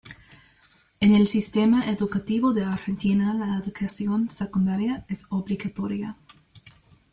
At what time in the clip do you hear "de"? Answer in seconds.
2.53-2.63